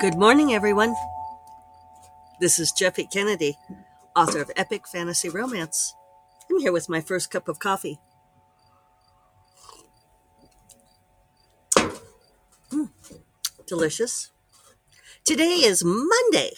Good 0.00 0.16
morning, 0.16 0.54
everyone. 0.54 0.94
This 2.38 2.60
is 2.60 2.70
Jeffe 2.70 3.10
Kennedy, 3.12 3.58
author 4.14 4.40
of 4.40 4.52
Epic 4.54 4.86
Fantasy 4.86 5.28
Romance. 5.28 5.92
I'm 6.48 6.60
here 6.60 6.70
with 6.70 6.88
my 6.88 7.00
first 7.00 7.32
cup 7.32 7.48
of 7.48 7.58
coffee. 7.58 7.98
Mm, 12.70 12.90
delicious. 13.66 14.30
Today 15.24 15.54
is 15.64 15.82
Monday, 15.84 16.52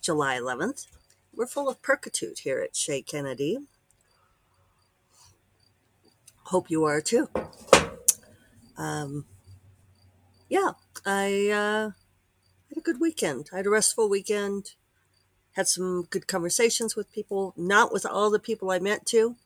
July 0.00 0.38
11th. 0.38 0.86
We're 1.36 1.46
full 1.46 1.68
of 1.68 1.82
perkitude 1.82 2.38
here 2.38 2.60
at 2.60 2.74
Chez 2.74 3.02
Kennedy. 3.02 3.58
Hope 6.44 6.70
you 6.70 6.84
are 6.84 7.02
too. 7.02 7.28
Um, 8.78 9.26
yeah, 10.48 10.70
I 11.04 11.50
uh, 11.50 11.90
had 12.68 12.78
a 12.78 12.82
good 12.82 13.00
weekend. 13.00 13.50
I 13.52 13.58
had 13.58 13.66
a 13.66 13.70
restful 13.70 14.08
weekend. 14.08 14.72
Had 15.52 15.68
some 15.68 16.06
good 16.10 16.26
conversations 16.26 16.94
with 16.94 17.12
people, 17.12 17.54
not 17.56 17.92
with 17.92 18.06
all 18.06 18.30
the 18.30 18.38
people 18.38 18.70
I 18.70 18.78
meant 18.78 19.06
to. 19.06 19.36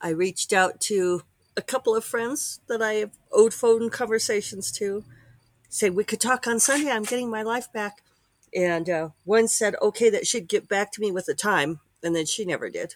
I 0.00 0.10
reached 0.10 0.52
out 0.52 0.80
to 0.82 1.22
a 1.56 1.62
couple 1.62 1.96
of 1.96 2.04
friends 2.04 2.60
that 2.68 2.82
I 2.82 2.94
have 2.94 3.12
owed 3.32 3.54
phone 3.54 3.90
conversations 3.90 4.70
to. 4.72 5.04
Say 5.68 5.90
we 5.90 6.04
could 6.04 6.20
talk 6.20 6.46
on 6.46 6.60
Sunday. 6.60 6.90
I'm 6.90 7.04
getting 7.04 7.30
my 7.30 7.42
life 7.42 7.72
back. 7.72 8.02
And 8.54 8.88
uh, 8.88 9.08
one 9.24 9.48
said, 9.48 9.74
okay, 9.82 10.10
that 10.10 10.26
she'd 10.26 10.48
get 10.48 10.68
back 10.68 10.92
to 10.92 11.00
me 11.00 11.10
with 11.10 11.28
a 11.28 11.34
time. 11.34 11.80
And 12.02 12.14
then 12.14 12.26
she 12.26 12.44
never 12.44 12.70
did. 12.70 12.94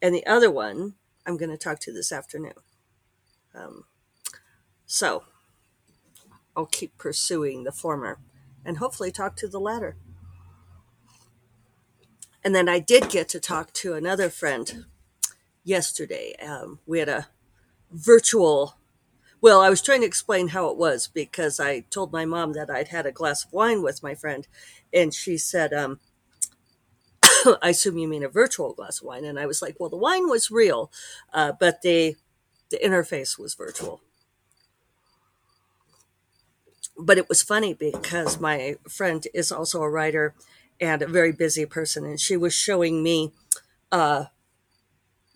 And 0.00 0.14
the 0.14 0.26
other 0.26 0.50
one, 0.50 0.94
I'm 1.26 1.36
going 1.36 1.50
to 1.50 1.58
talk 1.58 1.80
to 1.80 1.92
this 1.92 2.12
afternoon. 2.12 2.54
Um, 3.54 3.84
so 4.86 5.24
I'll 6.56 6.66
keep 6.66 6.96
pursuing 6.98 7.64
the 7.64 7.72
former 7.72 8.18
and 8.64 8.78
hopefully 8.78 9.12
talk 9.12 9.36
to 9.36 9.48
the 9.48 9.60
latter. 9.60 9.96
And 12.42 12.54
then 12.54 12.68
I 12.68 12.78
did 12.78 13.08
get 13.08 13.28
to 13.30 13.40
talk 13.40 13.72
to 13.74 13.94
another 13.94 14.28
friend 14.28 14.84
yesterday. 15.62 16.34
Um, 16.44 16.78
we 16.86 16.98
had 16.98 17.08
a 17.08 17.28
virtual, 17.90 18.76
well, 19.40 19.60
I 19.60 19.70
was 19.70 19.80
trying 19.80 20.00
to 20.00 20.06
explain 20.06 20.48
how 20.48 20.68
it 20.68 20.76
was 20.76 21.08
because 21.08 21.58
I 21.58 21.80
told 21.90 22.12
my 22.12 22.26
mom 22.26 22.52
that 22.52 22.70
I'd 22.70 22.88
had 22.88 23.06
a 23.06 23.12
glass 23.12 23.44
of 23.44 23.52
wine 23.52 23.82
with 23.82 24.02
my 24.02 24.14
friend, 24.14 24.46
and 24.92 25.14
she 25.14 25.38
said, 25.38 25.72
um, 25.72 26.00
I 27.62 27.70
assume 27.70 27.96
you 27.96 28.08
mean 28.08 28.24
a 28.24 28.28
virtual 28.28 28.74
glass 28.74 29.00
of 29.00 29.06
wine. 29.06 29.24
And 29.24 29.38
I 29.38 29.46
was 29.46 29.62
like, 29.62 29.76
well, 29.80 29.90
the 29.90 29.96
wine 29.96 30.28
was 30.28 30.50
real, 30.50 30.92
uh, 31.32 31.52
but 31.58 31.80
the, 31.80 32.16
the 32.70 32.78
interface 32.78 33.38
was 33.38 33.54
virtual 33.54 34.02
but 36.96 37.18
it 37.18 37.28
was 37.28 37.42
funny 37.42 37.74
because 37.74 38.40
my 38.40 38.76
friend 38.88 39.26
is 39.34 39.50
also 39.50 39.82
a 39.82 39.90
writer 39.90 40.34
and 40.80 41.02
a 41.02 41.08
very 41.08 41.32
busy 41.32 41.66
person, 41.66 42.04
and 42.04 42.20
she 42.20 42.36
was 42.36 42.54
showing 42.54 43.02
me 43.02 43.32
a 43.92 44.28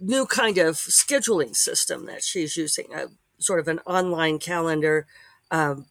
new 0.01 0.27
kind 0.27 0.59
of 0.59 0.77
scheduling 0.77 1.55
system 1.55 2.07
that 2.07 2.23
she's 2.23 2.57
using, 2.57 2.93
a 2.95 3.07
sort 3.39 3.61
of 3.61 3.69
an 3.69 3.81
online 3.87 4.39
calendar, 4.39 5.07
um, 5.51 5.87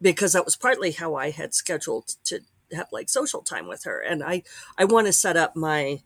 because 0.00 0.32
that 0.32 0.44
was 0.44 0.56
partly 0.56 0.92
how 0.92 1.14
I 1.14 1.30
had 1.30 1.54
scheduled 1.54 2.14
to 2.24 2.40
have 2.72 2.88
like 2.92 3.08
social 3.08 3.42
time 3.42 3.68
with 3.68 3.84
her, 3.84 4.00
and 4.00 4.22
I 4.22 4.42
I 4.78 4.84
want 4.84 5.06
to 5.06 5.12
set 5.12 5.36
up 5.36 5.56
my 5.56 6.02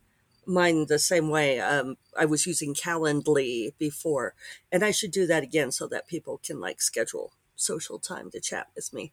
mine 0.47 0.87
the 0.87 0.99
same 0.99 1.31
way. 1.31 1.61
Um, 1.61 1.97
I 2.19 2.25
was 2.27 2.47
using 2.47 2.75
Calendly 2.75 3.73
before, 3.79 4.35
and 4.71 4.85
I 4.85 4.91
should 4.91 5.11
do 5.11 5.27
that 5.27 5.43
again 5.43 5.73
so 5.73 5.87
that 5.89 6.09
people 6.09 6.41
can 6.45 6.61
like 6.61 6.83
schedule 6.83 7.33
social 7.57 7.99
time 7.99 8.31
to 8.31 8.41
chat 8.41 8.69
with 8.75 8.93
me 8.93 9.13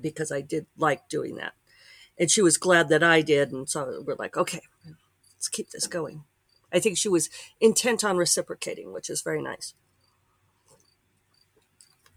because 0.00 0.32
I 0.32 0.40
did 0.40 0.66
like 0.76 1.08
doing 1.08 1.36
that. 1.36 1.52
And 2.18 2.30
she 2.30 2.42
was 2.42 2.56
glad 2.56 2.88
that 2.88 3.02
I 3.02 3.22
did. 3.22 3.52
And 3.52 3.68
so 3.68 4.02
we're 4.06 4.16
like, 4.16 4.36
okay, 4.36 4.62
let's 5.34 5.48
keep 5.48 5.70
this 5.70 5.86
going. 5.86 6.24
I 6.72 6.78
think 6.78 6.96
she 6.96 7.08
was 7.08 7.28
intent 7.60 8.04
on 8.04 8.16
reciprocating, 8.16 8.92
which 8.92 9.10
is 9.10 9.22
very 9.22 9.42
nice. 9.42 9.74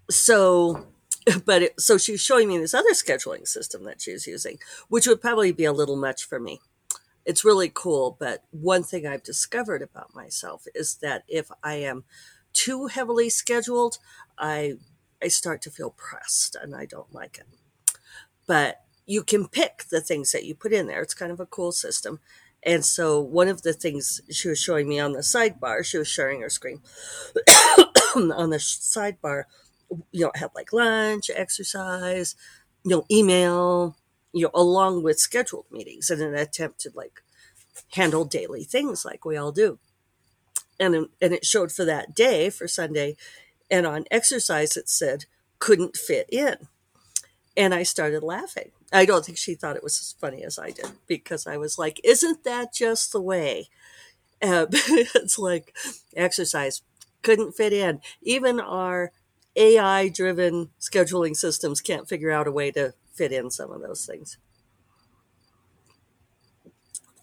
So, 0.09 0.87
but 1.45 1.63
it, 1.63 1.81
so 1.81 1.97
she's 1.97 2.21
showing 2.21 2.47
me 2.47 2.57
this 2.57 2.73
other 2.73 2.91
scheduling 2.91 3.47
system 3.47 3.83
that 3.85 4.01
she's 4.01 4.27
using, 4.27 4.59
which 4.87 5.07
would 5.07 5.21
probably 5.21 5.51
be 5.51 5.65
a 5.65 5.73
little 5.73 5.97
much 5.97 6.23
for 6.23 6.39
me. 6.39 6.61
It's 7.25 7.43
really 7.43 7.71
cool. 7.73 8.15
But 8.19 8.43
one 8.51 8.83
thing 8.83 9.07
I've 9.07 9.23
discovered 9.23 9.81
about 9.81 10.13
myself 10.13 10.65
is 10.75 10.95
that 11.01 11.23
if 11.27 11.49
I 11.63 11.75
am 11.75 12.03
too 12.53 12.87
heavily 12.87 13.29
scheduled, 13.29 13.97
I 14.37 14.75
I 15.25 15.27
start 15.27 15.63
to 15.63 15.71
feel 15.71 15.89
pressed 15.89 16.55
and 16.55 16.75
I 16.75 16.85
don't 16.85 17.11
like 17.11 17.39
it. 17.39 17.47
But 18.45 18.83
you 19.07 19.23
can 19.23 19.47
pick 19.47 19.85
the 19.89 19.99
things 19.99 20.31
that 20.31 20.45
you 20.45 20.53
put 20.53 20.71
in 20.71 20.85
there. 20.85 21.01
It's 21.01 21.15
kind 21.15 21.31
of 21.31 21.39
a 21.39 21.47
cool 21.47 21.71
system. 21.71 22.19
And 22.61 22.85
so 22.85 23.19
one 23.19 23.47
of 23.47 23.63
the 23.63 23.73
things 23.73 24.21
she 24.29 24.49
was 24.49 24.59
showing 24.59 24.87
me 24.87 24.99
on 24.99 25.13
the 25.13 25.19
sidebar, 25.21 25.83
she 25.83 25.97
was 25.97 26.07
sharing 26.07 26.41
her 26.41 26.49
screen 26.49 26.81
on 28.15 28.51
the 28.51 28.57
sidebar, 28.57 29.45
you 30.11 30.25
know, 30.25 30.31
had 30.35 30.51
like 30.53 30.71
lunch, 30.71 31.31
exercise, 31.33 32.35
you 32.83 32.91
know, 32.91 33.05
email, 33.09 33.97
you 34.31 34.43
know, 34.43 34.51
along 34.53 35.01
with 35.01 35.19
scheduled 35.19 35.65
meetings 35.71 36.11
in 36.11 36.21
an 36.21 36.35
attempt 36.35 36.81
to 36.81 36.91
like 36.93 37.23
handle 37.93 38.25
daily 38.25 38.63
things 38.63 39.03
like 39.03 39.25
we 39.25 39.37
all 39.37 39.51
do. 39.51 39.79
And, 40.79 40.93
and 40.95 41.33
it 41.33 41.45
showed 41.45 41.71
for 41.71 41.85
that 41.85 42.13
day, 42.13 42.51
for 42.51 42.67
Sunday, 42.67 43.15
and 43.69 43.85
on 43.85 44.05
exercise 44.11 44.77
it 44.77 44.89
said 44.89 45.25
couldn't 45.59 45.95
fit 45.97 46.27
in. 46.31 46.55
And 47.57 47.73
i 47.73 47.83
started 47.83 48.23
laughing. 48.23 48.71
I 48.91 49.05
don't 49.05 49.25
think 49.25 49.37
she 49.37 49.55
thought 49.55 49.75
it 49.75 49.83
was 49.83 49.99
as 49.99 50.15
funny 50.19 50.43
as 50.43 50.59
i 50.59 50.71
did 50.71 50.91
because 51.07 51.47
i 51.47 51.57
was 51.57 51.77
like 51.77 51.99
isn't 52.03 52.43
that 52.43 52.73
just 52.73 53.11
the 53.11 53.21
way? 53.21 53.69
Uh, 54.41 54.67
it's 54.71 55.39
like 55.39 55.75
exercise 56.15 56.81
couldn't 57.21 57.53
fit 57.53 57.73
in. 57.73 58.01
Even 58.21 58.59
our 58.59 59.11
ai 59.55 60.09
driven 60.09 60.69
scheduling 60.79 61.35
systems 61.35 61.81
can't 61.81 62.09
figure 62.09 62.31
out 62.31 62.47
a 62.47 62.51
way 62.51 62.71
to 62.71 62.93
fit 63.13 63.31
in 63.31 63.49
some 63.49 63.71
of 63.71 63.81
those 63.81 64.05
things. 64.05 64.37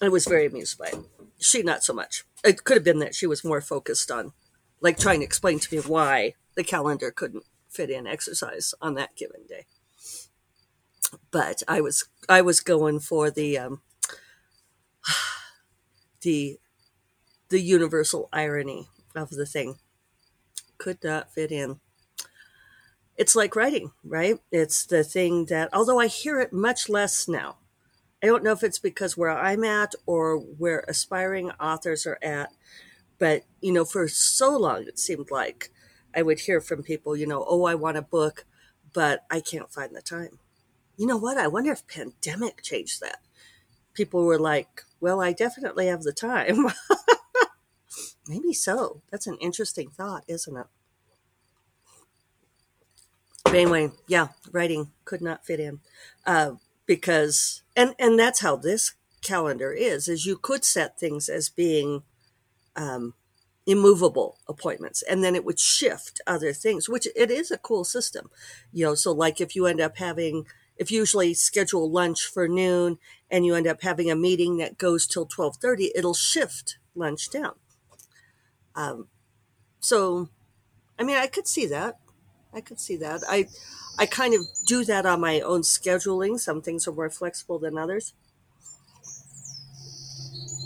I 0.02 0.08
was 0.08 0.24
very 0.24 0.46
amused 0.46 0.78
by 0.78 0.86
it. 0.86 0.98
She 1.38 1.62
not 1.62 1.84
so 1.84 1.92
much. 1.92 2.24
It 2.44 2.64
could 2.64 2.78
have 2.78 2.84
been 2.84 2.98
that 2.98 3.14
she 3.14 3.26
was 3.26 3.44
more 3.44 3.60
focused 3.60 4.10
on 4.10 4.32
like 4.82 4.98
trying 4.98 5.20
to 5.20 5.24
explain 5.24 5.58
to 5.60 5.74
me 5.74 5.80
why 5.80 6.34
the 6.54 6.64
calendar 6.64 7.10
couldn't 7.10 7.44
fit 7.70 7.88
in 7.88 8.06
exercise 8.06 8.74
on 8.82 8.94
that 8.94 9.16
given 9.16 9.46
day. 9.48 9.64
But 11.30 11.62
I 11.68 11.80
was 11.80 12.08
I 12.28 12.42
was 12.42 12.60
going 12.60 13.00
for 13.00 13.30
the 13.30 13.58
um, 13.58 13.82
the 16.22 16.58
the 17.48 17.60
universal 17.60 18.28
irony 18.32 18.88
of 19.14 19.30
the 19.30 19.46
thing. 19.46 19.76
Could 20.78 20.98
not 21.04 21.32
fit 21.32 21.52
in. 21.52 21.80
It's 23.16 23.36
like 23.36 23.54
writing, 23.54 23.92
right? 24.02 24.38
It's 24.50 24.84
the 24.84 25.04
thing 25.04 25.46
that 25.46 25.68
although 25.72 26.00
I 26.00 26.08
hear 26.08 26.40
it 26.40 26.52
much 26.52 26.88
less 26.88 27.28
now. 27.28 27.56
I 28.22 28.26
don't 28.26 28.44
know 28.44 28.52
if 28.52 28.62
it's 28.62 28.78
because 28.78 29.16
where 29.16 29.30
I'm 29.30 29.64
at 29.64 29.96
or 30.06 30.36
where 30.38 30.84
aspiring 30.86 31.50
authors 31.52 32.06
are 32.06 32.20
at, 32.22 32.52
but 33.22 33.44
you 33.60 33.72
know, 33.72 33.84
for 33.84 34.08
so 34.08 34.58
long 34.58 34.82
it 34.82 34.98
seemed 34.98 35.30
like 35.30 35.70
I 36.12 36.22
would 36.22 36.40
hear 36.40 36.60
from 36.60 36.82
people, 36.82 37.16
you 37.16 37.24
know, 37.24 37.46
oh, 37.48 37.62
I 37.66 37.76
want 37.76 37.96
a 37.96 38.02
book, 38.02 38.46
but 38.92 39.24
I 39.30 39.38
can't 39.38 39.72
find 39.72 39.94
the 39.94 40.02
time. 40.02 40.40
You 40.96 41.06
know 41.06 41.18
what? 41.18 41.38
I 41.38 41.46
wonder 41.46 41.70
if 41.70 41.86
pandemic 41.86 42.64
changed 42.64 43.00
that. 43.00 43.20
People 43.94 44.24
were 44.24 44.40
like, 44.40 44.82
well, 45.00 45.20
I 45.20 45.32
definitely 45.32 45.86
have 45.86 46.02
the 46.02 46.12
time. 46.12 46.66
Maybe 48.28 48.52
so. 48.52 49.02
That's 49.12 49.28
an 49.28 49.38
interesting 49.40 49.90
thought, 49.90 50.24
isn't 50.26 50.56
it? 50.56 50.66
But 53.44 53.54
anyway, 53.54 53.92
yeah, 54.08 54.30
writing 54.50 54.90
could 55.04 55.22
not 55.22 55.46
fit 55.46 55.60
in 55.60 55.78
uh, 56.26 56.54
because, 56.86 57.62
and 57.76 57.94
and 58.00 58.18
that's 58.18 58.40
how 58.40 58.56
this 58.56 58.94
calendar 59.20 59.72
is. 59.72 60.08
Is 60.08 60.26
you 60.26 60.36
could 60.36 60.64
set 60.64 60.98
things 60.98 61.28
as 61.28 61.48
being 61.48 62.02
um, 62.76 63.14
immovable 63.66 64.38
appointments 64.48 65.02
and 65.02 65.22
then 65.22 65.36
it 65.36 65.44
would 65.44 65.58
shift 65.58 66.20
other 66.26 66.52
things 66.52 66.88
which 66.88 67.06
it 67.14 67.30
is 67.30 67.50
a 67.50 67.58
cool 67.58 67.84
system 67.84 68.28
you 68.72 68.84
know 68.84 68.94
so 68.94 69.12
like 69.12 69.40
if 69.40 69.54
you 69.54 69.66
end 69.66 69.80
up 69.80 69.98
having 69.98 70.44
if 70.76 70.90
you 70.90 70.98
usually 70.98 71.32
schedule 71.32 71.88
lunch 71.88 72.26
for 72.26 72.48
noon 72.48 72.98
and 73.30 73.46
you 73.46 73.54
end 73.54 73.68
up 73.68 73.82
having 73.82 74.10
a 74.10 74.16
meeting 74.16 74.56
that 74.56 74.78
goes 74.78 75.06
till 75.06 75.26
12.30 75.26 75.90
it'll 75.94 76.14
shift 76.14 76.78
lunch 76.94 77.30
down. 77.30 77.54
Um, 78.74 79.08
so 79.80 80.28
i 80.98 81.04
mean 81.04 81.16
i 81.16 81.26
could 81.26 81.46
see 81.46 81.66
that. 81.66 81.98
I 82.54 82.60
could 82.60 82.80
see 82.80 82.96
that. 82.96 83.22
I 83.28 83.48
i 83.98 84.06
kind 84.06 84.34
of 84.34 84.42
do 84.66 84.84
that 84.84 85.06
on 85.06 85.20
my 85.20 85.40
own 85.40 85.62
scheduling. 85.62 86.38
Some 86.38 86.62
things 86.62 86.86
are 86.88 86.92
more 86.92 87.10
flexible 87.10 87.58
than 87.58 87.78
others 87.78 88.14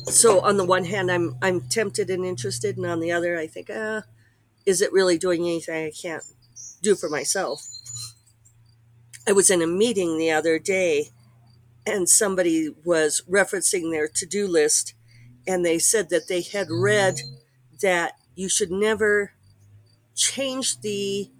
so 0.07 0.41
on 0.41 0.57
the 0.57 0.65
one 0.65 0.85
hand 0.85 1.11
i'm 1.11 1.37
i'm 1.43 1.61
tempted 1.63 2.11
and 2.11 2.25
interested 2.25 2.77
and 2.77 2.87
on 2.87 3.01
the 3.01 3.13
other 3.13 3.39
i 3.39 3.47
think 3.47 3.71
uh 3.71 4.01
is 4.65 4.81
it 4.81 4.93
really 4.93 5.19
doing 5.19 5.43
anything 5.43 5.87
i 5.87 5.91
can't 5.91 6.23
do 6.83 6.95
for 6.95 7.09
myself? 7.09 7.67
I 9.29 9.33
was 9.33 9.51
in 9.51 9.63
a 9.63 9.67
meeting 9.67 10.19
the 10.19 10.31
other 10.31 10.59
day 10.59 11.11
and 11.85 12.09
somebody 12.09 12.71
was 12.85 13.23
referencing 13.29 13.91
their 13.91 14.09
to 14.09 14.27
do 14.27 14.47
list 14.47 14.95
and 15.47 15.65
they 15.65 15.79
said 15.79 16.11
that 16.11 16.29
they 16.29 16.43
had 16.43 16.69
read 16.71 17.21
that 17.81 18.15
you 18.35 18.49
should 18.49 18.71
never 18.71 19.33
change 20.15 20.81
the 20.81 21.31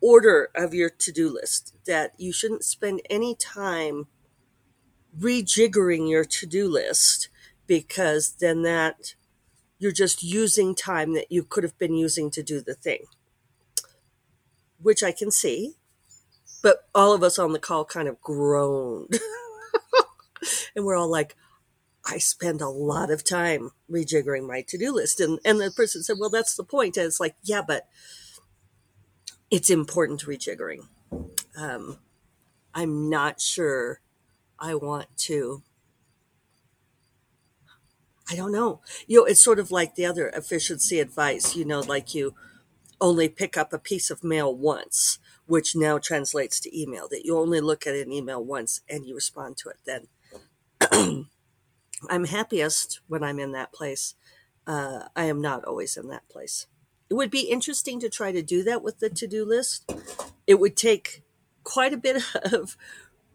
order 0.00 0.50
of 0.54 0.74
your 0.74 0.90
to 0.90 1.12
do 1.12 1.32
list, 1.32 1.74
that 1.86 2.12
you 2.18 2.32
shouldn't 2.32 2.64
spend 2.64 3.00
any 3.08 3.34
time 3.34 4.06
rejiggering 5.18 6.08
your 6.08 6.24
to 6.24 6.46
do 6.46 6.68
list 6.68 7.28
because 7.66 8.36
then 8.40 8.62
that 8.62 9.14
you're 9.78 9.92
just 9.92 10.22
using 10.22 10.74
time 10.74 11.14
that 11.14 11.30
you 11.30 11.42
could 11.42 11.64
have 11.64 11.76
been 11.78 11.94
using 11.94 12.30
to 12.30 12.42
do 12.42 12.60
the 12.60 12.74
thing, 12.74 13.04
which 14.80 15.02
I 15.02 15.12
can 15.12 15.30
see. 15.30 15.74
But 16.62 16.88
all 16.94 17.12
of 17.12 17.24
us 17.24 17.38
on 17.38 17.52
the 17.52 17.58
call 17.58 17.84
kind 17.84 18.06
of 18.06 18.20
groaned. 18.20 19.18
and 20.76 20.84
we're 20.84 20.96
all 20.96 21.10
like, 21.10 21.34
I 22.04 22.18
spend 22.18 22.60
a 22.60 22.68
lot 22.68 23.10
of 23.10 23.24
time 23.24 23.70
rejiggering 23.90 24.46
my 24.46 24.62
to-do 24.62 24.92
list. 24.92 25.20
And 25.20 25.38
and 25.44 25.60
the 25.60 25.70
person 25.70 26.02
said, 26.02 26.16
Well, 26.18 26.30
that's 26.30 26.54
the 26.54 26.64
point. 26.64 26.96
And 26.96 27.06
it's 27.06 27.20
like, 27.20 27.36
yeah, 27.42 27.62
but 27.66 27.88
it's 29.50 29.70
important 29.70 30.24
rejiggering. 30.24 30.86
Um, 31.56 31.98
I'm 32.74 33.10
not 33.10 33.40
sure 33.40 34.00
I 34.58 34.74
want 34.74 35.08
to. 35.18 35.62
I 38.32 38.36
don't 38.36 38.52
know. 38.52 38.80
You 39.06 39.20
know, 39.20 39.24
it's 39.26 39.42
sort 39.42 39.58
of 39.58 39.70
like 39.70 39.94
the 39.94 40.06
other 40.06 40.28
efficiency 40.30 41.00
advice, 41.00 41.54
you 41.54 41.66
know, 41.66 41.80
like 41.80 42.14
you 42.14 42.34
only 42.98 43.28
pick 43.28 43.58
up 43.58 43.72
a 43.74 43.78
piece 43.78 44.10
of 44.10 44.24
mail 44.24 44.54
once, 44.56 45.18
which 45.44 45.76
now 45.76 45.98
translates 45.98 46.58
to 46.60 46.80
email, 46.80 47.08
that 47.10 47.26
you 47.26 47.36
only 47.36 47.60
look 47.60 47.86
at 47.86 47.94
an 47.94 48.10
email 48.10 48.42
once 48.42 48.80
and 48.88 49.04
you 49.04 49.14
respond 49.14 49.58
to 49.58 49.68
it 49.68 49.76
then. 49.84 51.26
I'm 52.08 52.24
happiest 52.24 53.00
when 53.06 53.22
I'm 53.22 53.38
in 53.38 53.52
that 53.52 53.72
place. 53.72 54.14
Uh, 54.66 55.08
I 55.14 55.24
am 55.24 55.42
not 55.42 55.64
always 55.64 55.96
in 55.98 56.08
that 56.08 56.26
place. 56.30 56.66
It 57.10 57.14
would 57.14 57.30
be 57.30 57.50
interesting 57.50 58.00
to 58.00 58.08
try 58.08 58.32
to 58.32 58.42
do 58.42 58.62
that 58.62 58.82
with 58.82 59.00
the 59.00 59.10
to 59.10 59.26
do 59.26 59.44
list. 59.44 59.92
It 60.46 60.58
would 60.58 60.76
take 60.76 61.22
quite 61.64 61.92
a 61.92 61.98
bit 61.98 62.22
of 62.50 62.78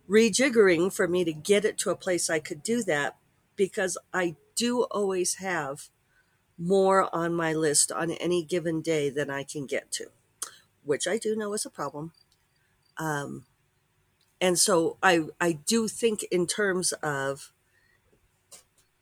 rejiggering 0.10 0.92
for 0.92 1.08
me 1.08 1.24
to 1.24 1.34
get 1.34 1.66
it 1.66 1.78
to 1.80 1.92
a 1.92 1.96
place 1.96 2.32
I 2.32 2.40
could 2.40 2.64
do 2.64 2.82
that 2.84 3.18
because 3.56 3.98
I 4.14 4.36
do 4.58 4.84
always 4.84 5.36
have 5.36 5.90
more 6.58 7.14
on 7.16 7.34
my 7.34 7.54
list 7.54 7.92
on 7.92 8.12
any 8.12 8.44
given 8.44 8.82
day 8.82 9.10
than 9.10 9.30
I 9.30 9.44
can 9.44 9.66
get 9.66 9.92
to, 9.94 10.08
which 10.84 11.08
I 11.08 11.18
do 11.18 11.36
know 11.36 11.54
is 11.54 11.66
a 11.66 11.70
problem. 11.70 12.14
Um, 12.98 13.46
and 14.42 14.58
so 14.58 14.98
I 15.02 15.26
I 15.40 15.52
do 15.54 15.88
think 15.88 16.24
in 16.24 16.48
terms 16.48 16.94
of 17.04 17.54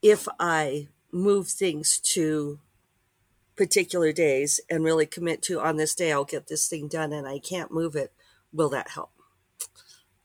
if 0.01 0.27
I 0.39 0.89
move 1.11 1.47
things 1.47 1.99
to 2.13 2.59
particular 3.55 4.11
days 4.11 4.59
and 4.69 4.83
really 4.83 5.05
commit 5.05 5.41
to 5.43 5.61
on 5.61 5.77
this 5.77 5.95
day 5.95 6.11
I'll 6.11 6.25
get 6.25 6.47
this 6.47 6.67
thing 6.67 6.89
done 6.89 7.13
and 7.13 7.25
I 7.25 7.39
can't 7.39 7.71
move 7.71 7.95
it, 7.95 8.11
will 8.51 8.69
that 8.69 8.89
help? 8.89 9.11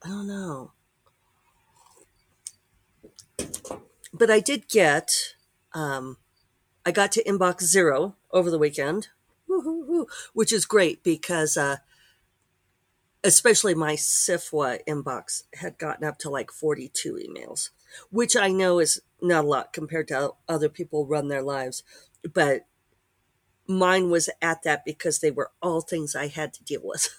I 0.03 0.09
don't 0.09 0.27
know. 0.27 0.71
But 4.13 4.29
I 4.29 4.39
did 4.39 4.67
get 4.67 5.35
um, 5.73 6.17
I 6.85 6.91
got 6.91 7.11
to 7.13 7.23
inbox 7.23 7.61
zero 7.63 8.15
over 8.31 8.49
the 8.49 8.57
weekend, 8.57 9.09
which 10.33 10.51
is 10.51 10.65
great 10.65 11.03
because 11.03 11.55
uh, 11.57 11.77
especially 13.23 13.75
my 13.75 13.93
SFWA 13.93 14.79
inbox 14.87 15.43
had 15.55 15.77
gotten 15.77 16.05
up 16.05 16.17
to 16.19 16.29
like 16.29 16.51
42 16.51 17.15
emails, 17.15 17.69
which 18.09 18.35
I 18.35 18.49
know 18.49 18.79
is 18.79 19.01
not 19.21 19.45
a 19.45 19.47
lot 19.47 19.73
compared 19.73 20.07
to 20.07 20.15
how 20.15 20.37
other 20.49 20.69
people 20.69 21.05
run 21.05 21.27
their 21.27 21.43
lives. 21.43 21.83
But 22.33 22.65
mine 23.67 24.09
was 24.09 24.29
at 24.41 24.63
that 24.63 24.83
because 24.83 25.19
they 25.19 25.31
were 25.31 25.51
all 25.61 25.81
things 25.81 26.15
I 26.15 26.27
had 26.27 26.53
to 26.53 26.63
deal 26.63 26.81
with. 26.83 27.09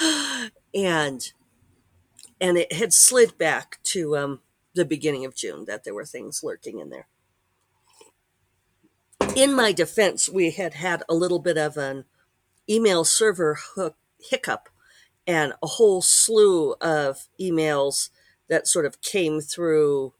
and 0.74 1.32
and 2.40 2.58
it 2.58 2.72
had 2.72 2.92
slid 2.92 3.38
back 3.38 3.78
to 3.84 4.16
um, 4.16 4.40
the 4.74 4.84
beginning 4.84 5.24
of 5.24 5.34
June 5.34 5.64
that 5.66 5.84
there 5.84 5.94
were 5.94 6.04
things 6.04 6.42
lurking 6.42 6.78
in 6.78 6.90
there. 6.90 7.08
In 9.36 9.54
my 9.54 9.72
defense, 9.72 10.28
we 10.28 10.50
had 10.50 10.74
had 10.74 11.02
a 11.08 11.14
little 11.14 11.38
bit 11.38 11.56
of 11.56 11.76
an 11.76 12.04
email 12.68 13.04
server 13.04 13.58
hook 13.74 13.96
hiccup 14.18 14.68
and 15.26 15.52
a 15.62 15.66
whole 15.66 16.02
slew 16.02 16.74
of 16.80 17.28
emails 17.40 18.10
that 18.48 18.66
sort 18.66 18.86
of 18.86 19.00
came 19.00 19.40
through 19.40 20.12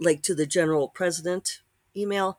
like 0.00 0.22
to 0.22 0.34
the 0.34 0.46
general 0.46 0.88
president 0.88 1.60
email 1.96 2.38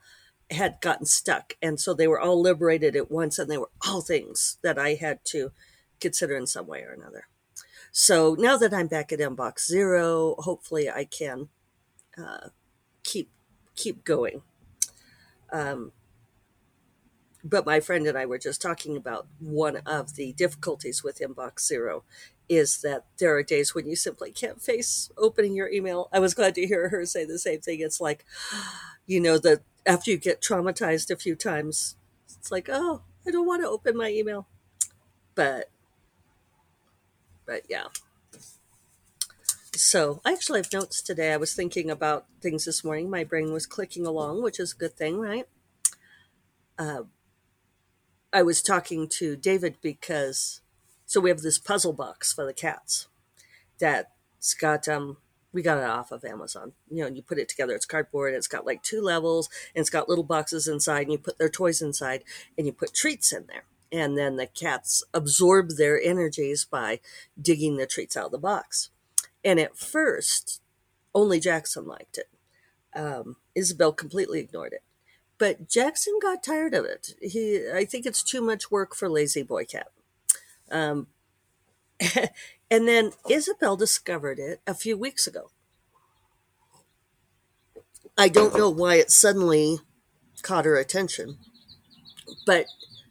had 0.52 0.80
gotten 0.82 1.06
stuck 1.06 1.54
and 1.62 1.80
so 1.80 1.94
they 1.94 2.08
were 2.08 2.20
all 2.20 2.42
liberated 2.42 2.96
at 2.96 3.12
once 3.12 3.38
and 3.38 3.50
they 3.50 3.58
were 3.58 3.70
all 3.86 4.02
things 4.02 4.58
that 4.62 4.78
i 4.78 4.94
had 4.94 5.20
to 5.26 5.52
consider 6.00 6.38
in 6.38 6.48
some 6.48 6.68
way 6.68 6.84
or 6.84 6.92
another 6.92 7.28
so 8.00 8.36
now 8.38 8.56
that 8.58 8.74
i'm 8.74 8.88
back 8.88 9.12
at 9.12 9.20
inbox 9.20 9.66
zero 9.66 10.36
hopefully 10.40 10.90
i 10.90 11.04
can 11.04 11.50
uh, 12.18 12.50
keep 13.04 13.30
keep 13.76 14.04
going 14.04 14.42
um, 15.52 15.92
but 17.44 17.66
my 17.66 17.80
friend 17.80 18.08
and 18.08 18.18
I 18.18 18.26
were 18.26 18.38
just 18.38 18.62
talking 18.62 18.98
about 18.98 19.28
one 19.40 19.78
of 19.86 20.16
the 20.16 20.34
difficulties 20.34 21.04
with 21.04 21.20
Inbox 21.20 21.62
Zero 21.62 22.04
is 22.50 22.82
that 22.82 23.06
there 23.20 23.36
are 23.36 23.44
days 23.44 23.74
when 23.74 23.88
you 23.88 23.96
simply 23.96 24.32
can't 24.32 24.62
face 24.62 25.10
opening 25.18 25.56
your 25.56 25.70
email. 25.70 26.10
I 26.12 26.20
was 26.20 26.34
glad 26.34 26.56
to 26.56 26.66
hear 26.66 26.90
her 26.90 27.06
say 27.06 27.26
the 27.26 27.40
same 27.40 27.62
thing. 27.62 27.80
It's 27.80 28.02
like, 28.02 28.26
you 29.06 29.20
know, 29.20 29.38
that 29.40 29.62
after 29.86 30.12
you 30.12 30.18
get 30.18 30.42
traumatized 30.42 31.10
a 31.10 31.16
few 31.16 31.36
times, 31.36 31.96
it's 32.38 32.52
like, 32.52 32.68
oh, 32.70 33.04
I 33.26 33.32
don't 33.32 33.48
want 33.48 33.62
to 33.62 33.70
open 33.70 33.96
my 33.96 34.10
email. 34.10 34.48
But, 35.36 35.70
but 37.48 37.64
yeah. 37.70 37.86
So 39.74 40.22
I 40.26 40.34
actually 40.34 40.60
have 40.60 40.74
notes 40.74 41.02
today. 41.02 41.34
I 41.34 41.38
was 41.38 41.54
thinking 41.54 41.90
about 41.90 42.26
things 42.42 42.66
this 42.66 42.84
morning. 42.84 43.10
My 43.10 43.24
brain 43.24 43.54
was 43.54 43.66
clicking 43.66 44.06
along, 44.06 44.44
which 44.44 44.60
is 44.60 44.74
a 44.74 44.78
good 44.78 44.98
thing, 44.98 45.20
right? 45.20 45.48
Uh, 46.78 47.04
I 48.34 48.44
was 48.44 48.62
talking 48.62 49.08
to 49.10 49.36
David 49.36 49.78
because 49.82 50.62
so 51.06 51.22
we 51.22 51.30
have 51.30 51.42
this 51.42 51.58
puzzle 51.58 51.94
box 51.94 52.34
for 52.34 52.46
the 52.46 52.54
cats 52.54 53.08
that's 53.80 54.54
got 54.60 54.88
um 54.88 55.18
we 55.54 55.62
got 55.62 55.78
it 55.78 55.84
off 55.86 56.12
of 56.12 56.26
Amazon. 56.26 56.74
You 56.90 57.04
know, 57.04 57.10
you 57.10 57.22
put 57.22 57.40
it 57.40 57.50
together. 57.50 57.74
It's 57.74 57.86
cardboard. 57.86 58.34
It's 58.34 58.48
got 58.48 58.66
like 58.66 58.84
two 58.84 59.02
levels, 59.02 59.50
and 59.74 59.82
it's 59.82 59.90
got 59.90 60.10
little 60.10 60.24
boxes 60.24 60.68
inside. 60.68 61.04
And 61.04 61.14
you 61.14 61.18
put 61.18 61.40
their 61.40 61.50
toys 61.50 61.82
inside, 61.82 62.24
and 62.58 62.68
you 62.68 62.74
put 62.74 62.94
treats 62.94 63.32
in 63.32 63.46
there. 63.48 63.64
And 63.92 64.18
then 64.18 64.36
the 64.36 64.48
cats 64.48 65.04
absorb 65.14 65.72
their 65.78 66.00
energies 66.02 66.66
by 66.66 67.00
digging 67.42 67.78
the 67.78 67.88
treats 67.88 68.18
out 68.18 68.26
of 68.28 68.32
the 68.32 68.38
box. 68.38 68.90
And 69.44 69.60
at 69.60 69.78
first, 69.78 70.62
only 71.16 71.40
Jackson 71.40 71.86
liked 71.86 72.18
it. 72.18 72.30
Um, 72.94 73.38
Isabel 73.56 73.94
completely 73.94 74.40
ignored 74.40 74.74
it. 74.74 74.84
But 75.38 75.70
Jackson 75.70 76.20
got 76.22 76.44
tired 76.44 76.74
of 76.74 76.86
it. 76.86 77.12
He, 77.22 77.64
I 77.74 77.86
think 77.86 78.06
it's 78.06 78.24
too 78.24 78.42
much 78.42 78.72
work 78.72 78.96
for 78.96 79.08
lazy 79.08 79.44
boy 79.44 79.66
cat. 79.66 79.88
Um, 80.72 81.08
and 82.72 82.88
then 82.88 83.12
Isabel 83.30 83.76
discovered 83.76 84.40
it 84.40 84.62
a 84.66 84.74
few 84.74 84.98
weeks 84.98 85.28
ago. 85.28 85.52
I 88.18 88.30
don't 88.30 88.58
know 88.58 88.70
why 88.70 88.96
it 88.96 89.12
suddenly 89.12 89.78
caught 90.42 90.66
her 90.66 90.78
attention, 90.78 91.38
but 92.48 92.66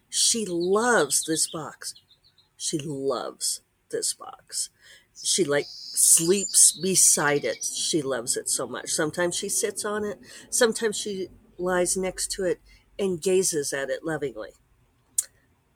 she 0.08 0.44
loves 0.46 1.24
this 1.24 1.48
box. 1.50 1.94
She 2.56 2.78
loves 2.78 3.60
this 3.90 4.14
box. 4.14 4.70
She 5.22 5.44
like 5.44 5.66
sleeps 5.68 6.72
beside 6.72 7.44
it. 7.44 7.64
She 7.64 8.02
loves 8.02 8.36
it 8.36 8.48
so 8.48 8.66
much. 8.66 8.90
Sometimes 8.90 9.34
she 9.36 9.48
sits 9.48 9.84
on 9.84 10.04
it. 10.04 10.18
Sometimes 10.50 10.96
she 10.96 11.28
lies 11.58 11.96
next 11.96 12.30
to 12.32 12.44
it 12.44 12.60
and 12.98 13.20
gazes 13.20 13.72
at 13.72 13.90
it 13.90 14.04
lovingly. 14.04 14.50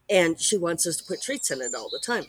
And 0.09 0.41
she 0.41 0.57
wants 0.57 0.87
us 0.87 0.97
to 0.97 1.05
put 1.05 1.23
treats 1.23 1.51
in 1.51 1.61
it 1.61 1.75
all 1.75 1.89
the 1.91 2.01
time. 2.05 2.25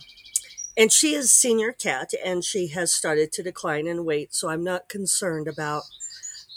And 0.77 0.91
she 0.91 1.13
is 1.13 1.34
senior 1.34 1.74
cat 1.74 2.12
and 2.24 2.43
she 2.43 2.67
has 2.67 2.93
started 2.93 3.31
to 3.34 3.43
decline 3.43 3.88
in 3.88 4.05
weight, 4.05 4.34
so 4.34 4.50
I'm 4.50 4.63
not 4.63 4.88
concerned 4.88 5.48
about 5.48 5.84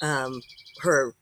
um, 0.00 0.42
her 0.82 1.14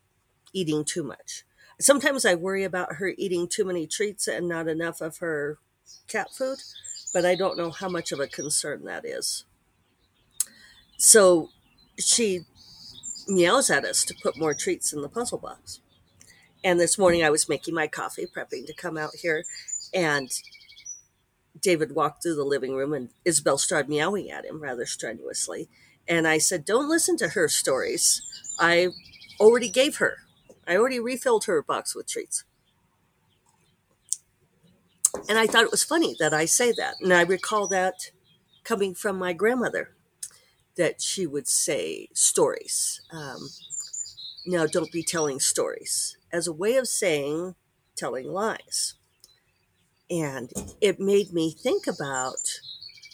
eating 0.52 0.85
too 0.85 1.02
much. 1.02 1.45
Sometimes 1.83 2.25
I 2.25 2.35
worry 2.35 2.65
about 2.65 2.95
her 2.95 3.12
eating 3.19 3.49
too 3.49 3.65
many 3.65 3.87
treats 3.87 4.29
and 4.29 4.49
not 4.49 4.69
enough 4.69 5.01
of 5.01 5.19
her 5.19 5.59
cat 6.07 6.29
food, 6.37 6.59
but 7.12 7.25
I 7.25 7.35
don't 7.35 7.59
know 7.59 7.71
how 7.71 7.89
much 7.89 8.12
of 8.12 8.21
a 8.21 8.29
concern 8.29 8.85
that 8.85 9.05
is. 9.05 9.45
So 10.97 11.49
she 11.99 12.43
meows 13.27 13.71
at 13.71 13.85
us 13.85 14.05
to 14.05 14.15
put 14.23 14.39
more 14.39 14.55
treats 14.55 14.93
in 14.93 15.03
the 15.03 15.09
puzzle 15.09 15.39
box. 15.39 15.81
And 16.65 16.79
this 16.79 16.99
morning 16.99 17.25
I 17.25 17.31
was 17.31 17.49
making 17.49 17.75
my 17.75 17.89
coffee, 17.89 18.27
prepping 18.27 18.67
to 18.67 18.75
come 18.75 18.97
out 18.97 19.17
here, 19.21 19.45
and 19.93 20.31
David 21.61 21.95
walked 21.95 22.23
through 22.23 22.37
the 22.37 22.45
living 22.45 22.75
room 22.75 22.93
and 22.93 23.11
Isabel 23.25 23.59
started 23.59 23.89
meowing 23.89 24.31
at 24.31 24.45
him 24.45 24.62
rather 24.62 24.87
strenuously. 24.87 25.69
And 26.09 26.27
I 26.27 26.39
said, 26.39 26.65
Don't 26.65 26.89
listen 26.89 27.17
to 27.19 27.31
her 27.31 27.49
stories. 27.49 28.23
I 28.59 28.91
already 29.41 29.69
gave 29.69 29.97
her, 29.97 30.19
I 30.66 30.76
already 30.76 31.00
refilled 31.00 31.45
her 31.45 31.62
box 31.62 31.95
with 31.95 32.07
treats. 32.09 32.45
And 35.28 35.38
I 35.38 35.47
thought 35.47 35.64
it 35.64 35.71
was 35.71 35.85
funny 35.85 36.16
that 36.19 36.33
I 36.33 36.45
say 36.47 36.73
that. 36.73 36.97
And 37.00 37.12
I 37.12 37.23
recall 37.23 37.66
that 37.69 38.11
coming 38.64 38.95
from 38.95 39.19
my 39.19 39.33
grandmother, 39.33 39.90
that 40.76 41.02
she 41.02 41.26
would 41.26 41.49
say 41.49 42.09
stories. 42.12 43.02
Um, 43.12 43.49
now, 44.47 44.66
don't 44.66 44.90
be 44.90 45.02
telling 45.02 45.38
stories 45.38 46.16
as 46.33 46.47
a 46.47 46.52
way 46.52 46.76
of 46.76 46.88
saying 46.88 47.54
telling 47.95 48.28
lies. 48.28 48.95
And 50.11 50.52
it 50.81 50.99
made 51.00 51.33
me 51.33 51.52
think 51.52 51.87
about 51.87 52.61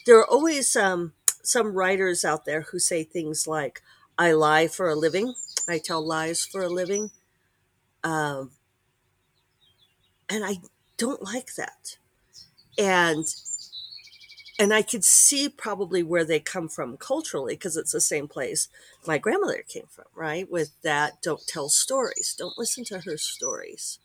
there 0.07 0.19
are 0.19 0.27
always 0.27 0.75
um, 0.75 1.13
some 1.43 1.75
writers 1.75 2.25
out 2.25 2.45
there 2.45 2.63
who 2.63 2.79
say 2.79 3.05
things 3.05 3.47
like, 3.47 3.83
I 4.17 4.33
lie 4.33 4.69
for 4.69 4.89
a 4.89 4.97
living, 4.97 5.35
I 5.69 5.79
tell 5.79 6.05
lies 6.05 6.45
for 6.45 6.63
a 6.63 6.69
living. 6.69 7.11
Um, 8.05 8.53
and 10.29 10.45
I 10.45 10.59
don't 10.97 11.23
like 11.23 11.55
that. 11.57 11.99
And 12.79 13.27
and 14.59 14.75
I 14.75 14.83
could 14.83 15.05
see 15.05 15.49
probably 15.49 16.03
where 16.03 16.25
they 16.25 16.41
come 16.41 16.69
from 16.69 16.97
culturally 16.97 17.55
because 17.55 17.77
it's 17.77 17.93
the 17.93 18.01
same 18.01 18.27
place 18.27 18.69
my 19.07 19.17
grandmother 19.17 19.63
came 19.67 19.87
from, 19.89 20.07
right? 20.15 20.51
With 20.51 20.71
that, 20.83 21.23
don't 21.23 21.47
tell 21.47 21.69
stories, 21.69 22.35
don't 22.37 22.59
listen 22.59 22.85
to 22.87 23.01
her 23.01 23.17
stories, 23.17 24.01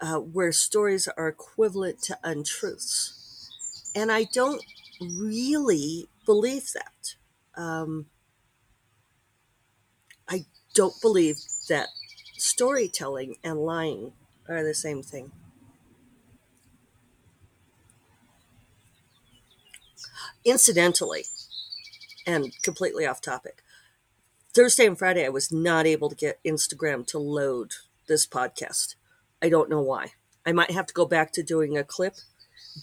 uh, 0.00 0.18
where 0.18 0.52
stories 0.52 1.08
are 1.16 1.28
equivalent 1.28 2.02
to 2.02 2.18
untruths. 2.22 3.50
And 3.94 4.12
I 4.12 4.24
don't 4.24 4.62
really 5.00 6.08
believe 6.26 6.70
that. 6.74 7.14
Um, 7.60 8.06
I 10.28 10.44
don't 10.74 11.00
believe 11.00 11.36
that 11.68 11.88
storytelling 12.44 13.36
and 13.42 13.58
lying 13.58 14.12
are 14.48 14.62
the 14.62 14.74
same 14.74 15.02
thing. 15.02 15.32
Incidentally, 20.44 21.24
and 22.26 22.52
completely 22.62 23.06
off 23.06 23.22
topic, 23.22 23.62
Thursday 24.52 24.86
and 24.86 24.98
Friday 24.98 25.24
I 25.24 25.30
was 25.30 25.50
not 25.50 25.86
able 25.86 26.10
to 26.10 26.14
get 26.14 26.38
Instagram 26.44 27.06
to 27.08 27.18
load 27.18 27.72
this 28.08 28.26
podcast. 28.26 28.94
I 29.42 29.48
don't 29.48 29.70
know 29.70 29.80
why. 29.80 30.12
I 30.44 30.52
might 30.52 30.70
have 30.70 30.86
to 30.86 30.94
go 30.94 31.06
back 31.06 31.32
to 31.32 31.42
doing 31.42 31.78
a 31.78 31.84
clip, 31.84 32.16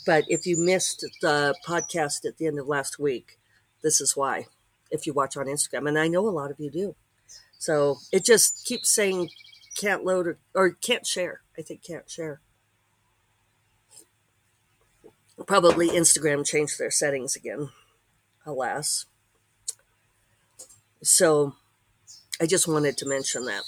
but 0.07 0.23
if 0.27 0.47
you 0.47 0.57
missed 0.57 1.05
the 1.21 1.53
podcast 1.67 2.25
at 2.25 2.37
the 2.37 2.47
end 2.47 2.57
of 2.57 2.67
last 2.67 2.97
week, 2.97 3.37
this 3.83 4.01
is 4.01 4.17
why. 4.17 4.47
If 4.89 5.05
you 5.05 5.13
watch 5.13 5.37
on 5.37 5.45
Instagram, 5.45 5.87
and 5.87 5.99
I 5.99 6.07
know 6.07 6.27
a 6.27 6.31
lot 6.31 6.49
of 6.49 6.59
you 6.59 6.71
do. 6.71 6.95
So 7.59 7.97
it 8.11 8.25
just 8.25 8.65
keeps 8.65 8.89
saying 8.89 9.29
can't 9.75 10.03
load 10.05 10.27
or, 10.27 10.39
or 10.53 10.71
can't 10.71 11.05
share. 11.05 11.41
I 11.57 11.61
think 11.61 11.83
can't 11.83 12.09
share. 12.09 12.41
Probably 15.47 15.89
Instagram 15.89 16.45
changed 16.45 16.77
their 16.77 16.91
settings 16.91 17.35
again, 17.35 17.69
alas. 18.45 19.05
So 21.03 21.55
I 22.39 22.45
just 22.45 22.67
wanted 22.67 22.97
to 22.97 23.07
mention 23.07 23.45
that. 23.45 23.63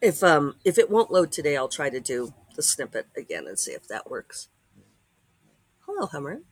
If 0.00 0.22
um 0.22 0.56
if 0.64 0.78
it 0.78 0.90
won't 0.90 1.10
load 1.10 1.30
today, 1.32 1.56
I'll 1.56 1.68
try 1.68 1.90
to 1.90 2.00
do 2.00 2.32
the 2.56 2.62
snippet 2.62 3.06
again 3.16 3.46
and 3.46 3.58
see 3.58 3.72
if 3.72 3.86
that 3.88 4.10
works. 4.10 4.48
Hello, 5.80 6.06
Hummer. 6.06 6.42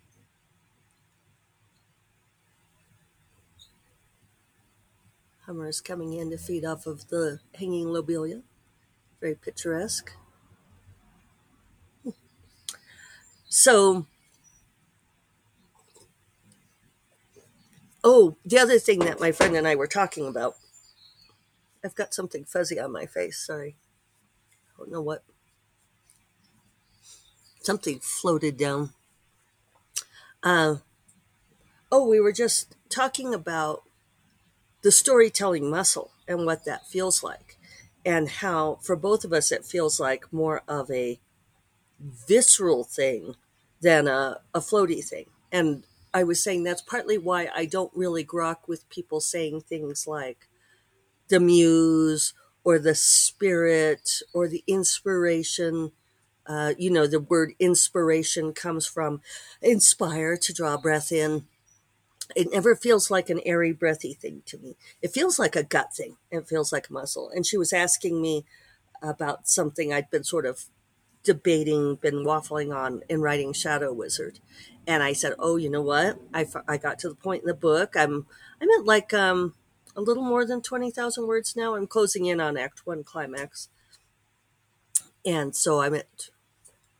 Hummer 5.49 5.67
is 5.67 5.81
coming 5.81 6.13
in 6.13 6.29
to 6.29 6.37
feed 6.37 6.63
off 6.63 6.87
of 6.87 7.09
the 7.09 7.41
hanging 7.55 7.89
lobelia. 7.89 8.43
Very 9.19 9.35
picturesque. 9.35 10.13
So, 13.49 14.05
oh, 18.05 18.37
the 18.45 18.59
other 18.59 18.79
thing 18.79 18.99
that 18.99 19.21
my 19.21 19.33
friend 19.33 19.57
and 19.57 19.67
I 19.67 19.75
were 19.75 19.87
talking 19.87 20.27
about, 20.27 20.57
I've 21.83 21.95
got 21.95 22.13
something 22.13 22.45
fuzzy 22.45 22.79
on 22.79 22.93
my 22.93 23.07
face. 23.07 23.39
Sorry. 23.39 23.77
I 24.75 24.79
don't 24.79 24.93
know 24.93 25.01
what. 25.01 25.25
Something 27.63 28.01
floated 28.01 28.59
down. 28.59 28.93
Uh, 30.43 30.77
oh, 31.91 32.07
we 32.07 32.21
were 32.21 32.33
just 32.33 32.77
talking 32.91 33.33
about 33.33 33.83
the 34.83 34.93
storytelling 34.93 35.71
muscle 35.71 36.11
and 36.27 36.47
what 36.47 36.65
that 36.65 36.87
feels 36.87 37.23
like, 37.23 37.57
and 38.05 38.29
how 38.29 38.79
for 38.83 38.97
both 38.97 39.25
of 39.25 39.33
us 39.33 39.51
it 39.53 39.65
feels 39.65 39.99
like 39.99 40.33
more 40.33 40.63
of 40.69 40.91
a 40.91 41.21
visceral 42.01 42.85
thing 42.85 43.35
than 43.81 44.07
a, 44.09 44.41
a 44.55 44.61
floaty 44.61 45.05
thing. 45.05 45.27
And 45.51 45.85
I 46.15 46.25
was 46.25 46.43
saying 46.43 46.65
that's 46.65 46.83
partly 46.83 47.19
why 47.19 47.49
I 47.55 47.67
don't 47.67 47.93
really 47.95 48.25
grok 48.25 48.67
with 48.67 48.89
people 48.89 49.21
saying 49.21 49.63
things 49.63 50.07
like 50.07 50.49
the 51.29 51.41
muse 51.41 52.33
or 52.65 52.79
the 52.79 52.95
spirit 52.95 54.23
or 54.33 54.49
the 54.49 54.65
inspiration. 54.67 55.93
Uh, 56.47 56.73
you 56.79 56.91
know, 56.91 57.07
the 57.07 57.21
word 57.21 57.53
inspiration 57.59 58.53
comes 58.53 58.87
from 58.87 59.21
inspire 59.61 60.37
to 60.37 60.53
draw 60.53 60.77
breath 60.77 61.13
in. 61.13 61.47
It 62.37 62.49
never 62.53 62.77
feels 62.77 63.11
like 63.11 63.31
an 63.31 63.41
airy, 63.45 63.73
breathy 63.73 64.15
thing 64.15 64.43
to 64.47 64.59
me. 64.59 64.77
It 65.03 65.13
feels 65.13 65.39
like 65.39 65.57
a 65.57 65.63
gut 65.63 65.95
thing. 65.95 66.17
It 66.31 66.47
feels 66.49 66.73
like 66.73 66.91
muscle. 66.91 67.31
And 67.35 67.47
she 67.47 67.57
was 67.57 67.73
asking 67.73 68.21
me 68.21 68.45
about 69.03 69.49
something 69.49 69.93
I'd 69.93 70.11
been 70.11 70.25
sort 70.25 70.47
of 70.47 70.67
debating, 71.25 71.97
been 71.97 72.25
waffling 72.25 72.75
on 72.75 73.03
in 73.09 73.21
writing 73.21 73.53
Shadow 73.53 73.93
Wizard. 73.93 74.41
And 74.87 75.03
I 75.03 75.13
said, 75.13 75.35
"Oh, 75.39 75.57
you 75.57 75.71
know 75.71 75.83
what? 75.83 76.19
I, 76.35 76.47
I 76.69 76.79
got 76.79 76.99
to 77.01 77.09
the 77.11 77.15
point 77.15 77.43
in 77.43 77.49
the 77.49 77.55
book. 77.55 77.95
I'm 77.97 78.27
I'm 78.61 78.71
at 78.79 78.87
like 78.87 79.15
um, 79.15 79.55
a 79.97 80.01
little 80.01 80.25
more 80.25 80.47
than 80.47 80.63
twenty 80.63 80.91
thousand 80.91 81.27
words 81.27 81.57
now. 81.57 81.75
I'm 81.77 81.87
closing 81.87 82.27
in 82.27 82.41
on 82.41 82.57
Act 82.57 82.87
One 82.87 83.05
climax, 83.05 83.69
and 85.25 85.55
so 85.55 85.81
I'm 85.81 85.95
at. 85.95 86.31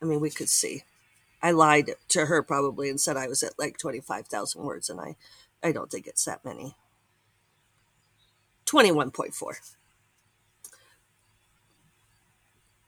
I 0.01 0.05
mean, 0.05 0.21
we 0.21 0.29
could 0.29 0.49
see. 0.49 0.83
I 1.41 1.51
lied 1.51 1.91
to 2.09 2.25
her 2.25 2.43
probably 2.43 2.89
and 2.89 2.99
said 2.99 3.17
I 3.17 3.27
was 3.27 3.43
at 3.43 3.57
like 3.57 3.77
twenty 3.77 3.99
five 4.01 4.27
thousand 4.27 4.63
words, 4.63 4.89
and 4.89 4.99
I 4.99 5.15
I 5.63 5.71
don't 5.71 5.91
think 5.91 6.07
it's 6.07 6.25
that 6.25 6.43
many. 6.45 6.75
Twenty 8.65 8.91
one 8.91 9.11
point 9.11 9.33
four. 9.33 9.57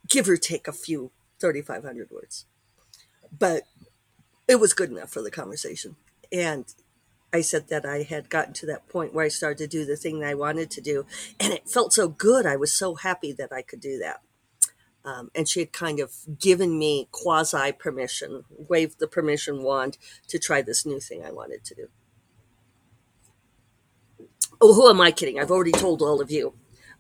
Give 0.08 0.28
or 0.28 0.36
take 0.36 0.68
a 0.68 0.74
few 0.74 1.12
3,500 1.42 2.12
words. 2.12 2.46
But 3.38 3.64
it 4.48 4.60
was 4.60 4.74
good 4.74 4.92
enough 4.92 5.10
for 5.10 5.22
the 5.22 5.32
conversation. 5.32 5.96
And 6.32 6.66
I 7.34 7.42
said 7.42 7.70
that 7.70 7.86
I 7.86 8.04
had 8.04 8.30
gotten 8.30 8.54
to 8.56 8.66
that 8.68 8.88
point 8.88 9.14
where 9.14 9.26
I 9.26 9.30
started 9.30 9.58
to 9.58 9.68
do 9.68 9.86
the 9.86 9.96
thing 9.96 10.24
I 10.24 10.36
wanted 10.36 10.70
to 10.72 10.82
do. 10.82 11.06
And 11.40 11.54
it 11.54 11.70
felt 11.70 11.94
so 11.94 12.08
good. 12.08 12.46
I 12.46 12.56
was 12.56 12.72
so 12.72 12.96
happy 12.96 13.32
that 13.34 13.52
I 13.52 13.62
could 13.62 13.80
do 13.80 13.98
that. 14.00 14.22
Um, 15.04 15.32
and 15.34 15.48
she 15.48 15.62
had 15.62 15.72
kind 15.72 16.00
of 16.00 16.14
given 16.40 16.78
me 16.78 17.08
quasi 17.12 17.72
permission, 17.72 18.44
waved 18.50 19.00
the 19.00 19.08
permission 19.08 19.64
wand 19.64 19.98
to 20.28 20.38
try 20.38 20.62
this 20.62 20.86
new 20.86 21.00
thing 21.00 21.26
I 21.26 21.32
wanted 21.32 21.64
to 21.66 21.76
do. 21.76 21.88
Oh, 24.62 24.74
who 24.76 24.90
am 24.90 25.02
I 25.02 25.12
kidding? 25.12 25.40
I've 25.40 25.50
already 25.50 25.72
told 25.72 26.04
all 26.04 26.22
of 26.22 26.30
you 26.30 26.54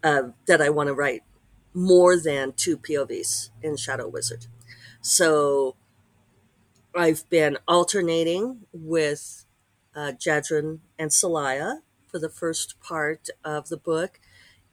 uh, 0.03 0.29
that 0.47 0.61
I 0.61 0.69
want 0.69 0.87
to 0.87 0.95
write 0.95 1.21
more 1.73 2.19
than 2.19 2.53
two 2.53 2.77
POVs 2.77 3.51
in 3.61 3.77
Shadow 3.77 4.07
Wizard. 4.07 4.47
So 5.01 5.75
I've 6.95 7.29
been 7.29 7.57
alternating 7.67 8.61
with 8.73 9.45
uh, 9.95 10.11
and 10.11 11.11
Celaya 11.11 11.79
for 12.07 12.19
the 12.19 12.29
first 12.29 12.79
part 12.81 13.29
of 13.43 13.69
the 13.69 13.77
book, 13.77 14.19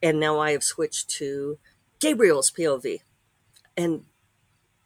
and 0.03 0.19
now 0.19 0.39
I 0.41 0.53
have 0.53 0.65
switched 0.65 1.11
to 1.11 1.59
Gabriel's 2.01 2.51
POV. 2.51 3.01
And 3.79 4.05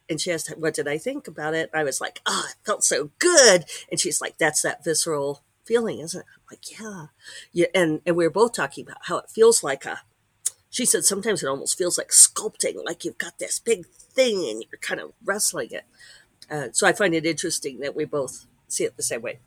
and 0.08 0.20
she 0.20 0.32
asked, 0.32 0.50
"What 0.58 0.75
did 0.75 0.88
I 0.88 0.99
think 0.99 1.28
about 1.28 1.54
it?" 1.54 1.70
I 1.75 1.84
was 1.84 2.00
like, 2.00 2.20
"Oh, 2.26 2.46
it 2.50 2.56
felt 2.66 2.84
so 2.84 3.11
good." 3.18 3.64
And 3.90 4.00
she's 4.00 4.20
like, 4.20 4.38
"That's 4.38 4.62
that 4.62 4.84
visceral 4.84 5.42
feeling, 5.64 6.00
isn't 6.00 6.20
it?" 6.20 6.26
I'm 6.37 6.42
like, 6.50 6.80
"Yeah, 6.80 7.06
yeah." 7.52 7.66
And 7.75 8.02
and 8.06 8.16
we 8.16 8.25
were 8.25 8.30
both 8.30 8.54
talking 8.54 8.87
about 8.87 9.06
how 9.06 9.18
it 9.18 9.30
feels 9.30 9.62
like 9.64 9.87
a 9.87 10.02
she 10.70 10.87
said 10.87 11.04
sometimes 11.04 11.42
it 11.42 11.49
almost 11.49 11.78
feels 11.78 11.99
like 11.99 12.11
sculpting, 12.11 12.84
like 12.84 13.04
you've 13.04 13.18
got 13.18 13.38
this 13.38 13.58
big 13.61 13.87
thing 13.88 14.37
and 14.50 14.64
you're 14.70 14.80
kind 14.80 15.00
of 15.00 15.12
wrestling 15.25 15.70
it. 15.72 15.84
Uh, 16.50 16.68
so 16.72 16.87
I 16.87 16.92
find 16.92 17.14
it 17.14 17.26
interesting 17.26 17.80
that 17.80 17.96
we 17.96 18.04
both 18.04 18.46
see 18.68 18.84
it 18.84 18.96
the 18.96 19.02
same 19.02 19.22
way. 19.22 19.40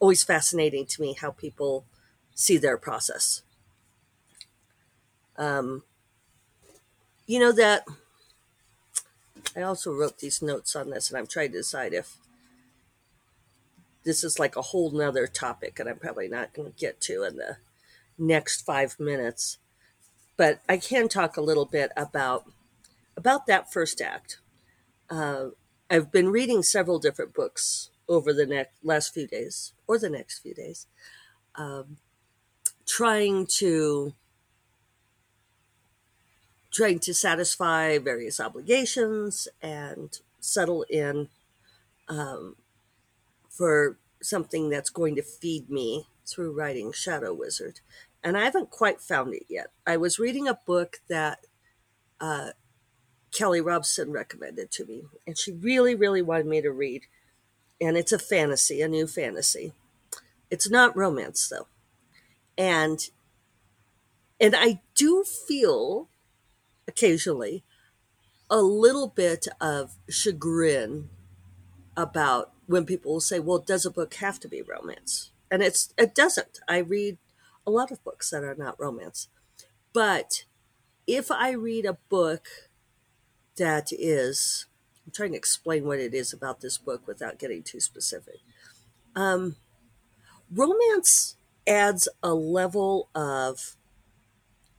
Always 0.00 0.24
fascinating 0.24 0.86
to 0.86 1.02
me 1.02 1.14
how 1.14 1.30
people 1.32 1.86
see 2.34 2.58
their 2.58 2.78
process. 2.78 3.42
Um, 5.36 5.82
you 7.26 7.38
know 7.38 7.52
that 7.52 7.84
I 9.58 9.62
also 9.62 9.92
wrote 9.92 10.18
these 10.18 10.40
notes 10.40 10.76
on 10.76 10.90
this, 10.90 11.10
and 11.10 11.18
I'm 11.18 11.26
trying 11.26 11.50
to 11.50 11.58
decide 11.58 11.92
if 11.92 12.16
this 14.04 14.22
is 14.22 14.38
like 14.38 14.54
a 14.54 14.62
whole 14.62 14.92
nother 14.92 15.26
topic, 15.26 15.80
and 15.80 15.88
I'm 15.88 15.98
probably 15.98 16.28
not 16.28 16.54
going 16.54 16.70
to 16.70 16.78
get 16.78 17.00
to 17.02 17.24
in 17.24 17.36
the 17.36 17.56
next 18.16 18.62
five 18.62 19.00
minutes. 19.00 19.58
But 20.36 20.60
I 20.68 20.76
can 20.76 21.08
talk 21.08 21.36
a 21.36 21.40
little 21.40 21.64
bit 21.64 21.90
about 21.96 22.44
about 23.16 23.46
that 23.46 23.72
first 23.72 24.00
act. 24.00 24.38
Uh, 25.10 25.48
I've 25.90 26.12
been 26.12 26.28
reading 26.28 26.62
several 26.62 27.00
different 27.00 27.34
books 27.34 27.90
over 28.08 28.32
the 28.32 28.46
next 28.46 28.76
last 28.84 29.12
few 29.12 29.26
days, 29.26 29.72
or 29.88 29.98
the 29.98 30.08
next 30.08 30.38
few 30.38 30.54
days, 30.54 30.86
um, 31.56 31.96
trying 32.86 33.44
to 33.58 34.14
trying 36.78 37.00
to 37.00 37.12
satisfy 37.12 37.98
various 37.98 38.38
obligations 38.38 39.48
and 39.60 40.20
settle 40.38 40.84
in 40.88 41.28
um, 42.08 42.54
for 43.50 43.98
something 44.22 44.70
that's 44.70 44.88
going 44.88 45.16
to 45.16 45.22
feed 45.22 45.68
me 45.68 46.06
through 46.24 46.56
writing 46.56 46.92
Shadow 46.92 47.34
Wizard. 47.34 47.80
And 48.22 48.36
I 48.36 48.44
haven't 48.44 48.70
quite 48.70 49.00
found 49.00 49.34
it 49.34 49.46
yet. 49.48 49.72
I 49.88 49.96
was 49.96 50.20
reading 50.20 50.46
a 50.46 50.54
book 50.54 51.00
that 51.08 51.40
uh, 52.20 52.50
Kelly 53.34 53.60
Robson 53.60 54.12
recommended 54.12 54.70
to 54.70 54.84
me, 54.84 55.02
and 55.26 55.36
she 55.36 55.50
really, 55.50 55.96
really 55.96 56.22
wanted 56.22 56.46
me 56.46 56.62
to 56.62 56.70
read. 56.70 57.02
And 57.80 57.96
it's 57.96 58.12
a 58.12 58.20
fantasy, 58.20 58.82
a 58.82 58.88
new 58.88 59.08
fantasy. 59.08 59.72
It's 60.48 60.70
not 60.70 60.96
romance 60.96 61.48
though. 61.48 61.66
And 62.56 63.00
and 64.40 64.54
I 64.56 64.80
do 64.94 65.24
feel 65.24 66.08
occasionally 66.88 67.64
a 68.50 68.62
little 68.62 69.08
bit 69.08 69.46
of 69.60 69.96
chagrin 70.08 71.10
about 71.96 72.52
when 72.66 72.86
people 72.86 73.12
will 73.12 73.20
say, 73.20 73.38
"Well, 73.38 73.58
does 73.58 73.86
a 73.86 73.90
book 73.90 74.14
have 74.14 74.40
to 74.40 74.48
be 74.48 74.62
romance?" 74.62 75.30
And 75.50 75.62
it's 75.62 75.92
it 75.98 76.14
doesn't. 76.14 76.60
I 76.68 76.78
read 76.78 77.18
a 77.66 77.70
lot 77.70 77.90
of 77.90 78.02
books 78.04 78.30
that 78.30 78.44
are 78.44 78.54
not 78.54 78.80
romance. 78.80 79.28
But 79.92 80.44
if 81.06 81.30
I 81.30 81.50
read 81.52 81.86
a 81.86 81.98
book 82.08 82.48
that 83.56 83.92
is 83.92 84.66
I'm 85.08 85.12
trying 85.12 85.32
to 85.32 85.38
explain 85.38 85.86
what 85.86 86.00
it 86.00 86.12
is 86.12 86.34
about 86.34 86.60
this 86.60 86.76
book 86.76 87.06
without 87.06 87.38
getting 87.38 87.62
too 87.62 87.80
specific. 87.80 88.40
Um, 89.16 89.56
romance 90.52 91.38
adds 91.66 92.08
a 92.22 92.34
level 92.34 93.08
of 93.14 93.77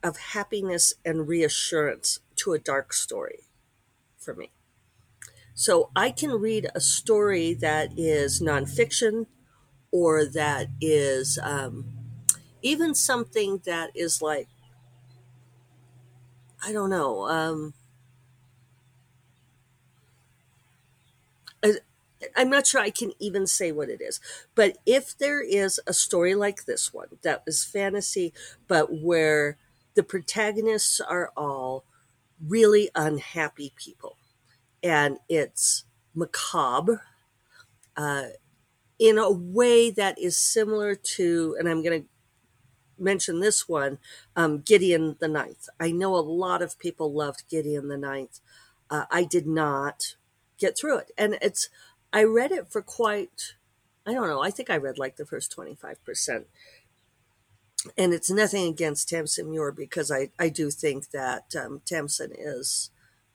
of 0.02 0.16
happiness 0.18 0.94
and 1.04 1.28
reassurance 1.28 2.20
to 2.36 2.52
a 2.52 2.58
dark 2.58 2.92
story 2.92 3.40
for 4.18 4.34
me. 4.34 4.50
So 5.54 5.90
I 5.94 6.10
can 6.10 6.30
read 6.32 6.68
a 6.74 6.80
story 6.80 7.54
that 7.54 7.90
is 7.98 8.40
nonfiction 8.40 9.26
or 9.90 10.24
that 10.26 10.68
is 10.80 11.38
um, 11.42 11.86
even 12.62 12.94
something 12.94 13.62
that 13.64 13.90
is 13.94 14.22
like, 14.22 14.48
I 16.64 16.72
don't 16.72 16.90
know, 16.90 17.26
um, 17.26 17.74
I'm 22.36 22.50
not 22.50 22.66
sure 22.66 22.80
I 22.80 22.90
can 22.90 23.12
even 23.18 23.46
say 23.46 23.72
what 23.72 23.88
it 23.88 24.00
is. 24.00 24.20
But 24.54 24.78
if 24.84 25.16
there 25.16 25.40
is 25.42 25.80
a 25.86 25.94
story 25.94 26.34
like 26.34 26.64
this 26.64 26.92
one 26.92 27.18
that 27.22 27.42
is 27.46 27.64
fantasy, 27.64 28.32
but 28.68 28.92
where 28.92 29.56
the 29.94 30.02
protagonists 30.02 31.00
are 31.00 31.32
all 31.36 31.84
really 32.46 32.90
unhappy 32.94 33.72
people 33.76 34.16
and 34.82 35.18
it's 35.28 35.84
macabre 36.14 37.02
uh, 37.96 38.24
in 38.98 39.18
a 39.18 39.30
way 39.30 39.90
that 39.90 40.18
is 40.18 40.36
similar 40.36 40.94
to, 40.94 41.56
and 41.58 41.68
I'm 41.68 41.82
going 41.82 42.02
to 42.02 42.08
mention 42.98 43.40
this 43.40 43.68
one, 43.68 43.98
um, 44.36 44.60
Gideon 44.60 45.16
the 45.20 45.28
Ninth. 45.28 45.68
I 45.78 45.90
know 45.90 46.14
a 46.14 46.20
lot 46.20 46.62
of 46.62 46.78
people 46.78 47.12
loved 47.12 47.48
Gideon 47.48 47.88
the 47.88 47.96
Ninth. 47.96 48.40
Uh, 48.90 49.06
I 49.10 49.24
did 49.24 49.46
not 49.46 50.16
get 50.58 50.76
through 50.78 50.98
it, 50.98 51.12
and 51.16 51.38
it's 51.40 51.68
I 52.12 52.24
read 52.24 52.52
it 52.52 52.70
for 52.70 52.82
quite. 52.82 53.54
I 54.06 54.12
don't 54.12 54.28
know. 54.28 54.42
I 54.42 54.50
think 54.50 54.70
I 54.70 54.76
read 54.76 54.98
like 54.98 55.16
the 55.16 55.26
first 55.26 55.52
twenty 55.52 55.74
five 55.74 56.04
percent, 56.04 56.46
and 57.96 58.12
it's 58.12 58.30
nothing 58.30 58.68
against 58.68 59.08
Tamsyn 59.08 59.48
Muir 59.48 59.72
because 59.72 60.10
I 60.10 60.30
I 60.38 60.48
do 60.48 60.70
think 60.70 61.10
that 61.10 61.54
um, 61.56 61.80
Tamsyn 61.84 62.34
is 62.36 62.90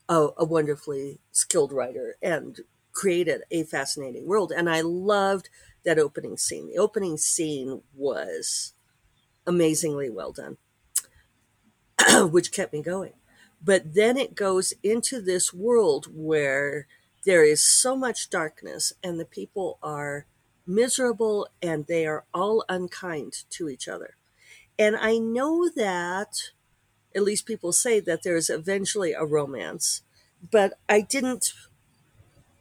a, 0.08 0.30
a 0.38 0.46
wonderfully 0.46 1.20
skilled 1.32 1.72
writer 1.72 2.16
and 2.22 2.62
created 2.92 3.42
a 3.52 3.64
fascinating 3.64 4.28
world, 4.28 4.52
and 4.56 4.70
I 4.70 4.82
loved 4.82 5.50
that 5.84 6.00
opening 6.00 6.38
scene. 6.38 6.68
The 6.68 6.78
opening 6.78 7.18
scene 7.18 7.82
was 7.96 8.74
amazingly 9.48 10.10
well 10.10 10.32
done, 10.32 10.58
which 12.32 12.52
kept 12.52 12.74
me 12.74 12.82
going. 12.82 13.14
But 13.64 13.96
then 13.96 14.18
it 14.18 14.36
goes 14.36 14.74
into 14.84 15.22
this 15.22 15.54
world 15.54 16.08
where 16.14 16.88
there 17.26 17.44
is 17.44 17.64
so 17.64 17.96
much 17.96 18.30
darkness 18.30 18.94
and 19.04 19.20
the 19.20 19.26
people 19.26 19.80
are 19.82 20.28
miserable 20.68 21.48
and 21.62 21.88
they 21.88 22.06
are 22.06 22.26
all 22.34 22.64
unkind 22.70 23.44
to 23.52 23.70
each 23.70 23.88
other. 23.88 24.16
And 24.78 24.96
I 24.96 25.18
know 25.18 25.70
that 25.70 26.52
at 27.16 27.24
least 27.24 27.46
people 27.46 27.74
say 27.74 28.00
that 28.02 28.24
there's 28.24 28.50
eventually 28.50 29.14
a 29.14 29.26
romance, 29.26 30.02
but 30.52 30.74
I 30.90 31.02
didn't 31.02 31.54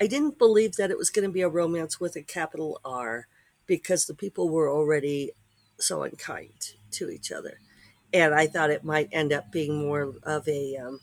I 0.00 0.07
didn't 0.07 0.38
believe 0.38 0.77
that 0.77 0.90
it 0.90 0.98
was 0.98 1.11
going 1.11 1.27
to 1.27 1.33
be 1.33 1.40
a 1.42 1.48
romance 1.48 2.00
with 2.00 2.16
a 2.16 2.22
capital 2.22 2.81
R 2.85 3.27
because 3.66 4.07
the 4.07 4.14
people 4.14 4.48
were 4.48 4.70
already 4.70 5.33
so 5.79 6.03
unkind 6.03 6.74
to 6.92 7.11
each 7.11 7.31
other. 7.33 7.61
And 8.12 8.35
I 8.35 8.46
thought 8.46 8.70
it 8.70 8.85
might 8.85 9.09
end 9.12 9.33
up 9.33 9.50
being 9.50 9.77
more 9.77 10.14
of 10.22 10.46
a 10.48 10.77
um, 10.77 11.00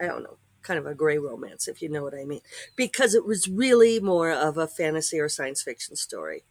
I 0.00 0.06
don't 0.06 0.22
know, 0.22 0.38
kind 0.62 0.78
of 0.78 0.86
a 0.86 0.94
gray 0.94 1.18
romance, 1.18 1.68
if 1.68 1.80
you 1.82 1.88
know 1.88 2.02
what 2.02 2.14
I 2.14 2.24
mean, 2.24 2.40
because 2.76 3.14
it 3.14 3.24
was 3.24 3.48
really 3.48 4.00
more 4.00 4.30
of 4.32 4.58
a 4.58 4.66
fantasy 4.66 5.20
or 5.20 5.28
science 5.28 5.62
fiction 5.62 5.96
story. 5.96 6.42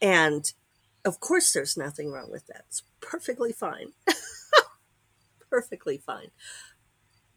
And 0.00 0.52
of 1.06 1.20
course, 1.20 1.52
there's 1.52 1.76
nothing 1.76 2.10
wrong 2.10 2.30
with 2.30 2.46
that. 2.48 2.64
It's 2.68 2.82
perfectly 3.00 3.52
fine. 3.52 3.92
perfectly 5.50 5.98
fine. 5.98 6.30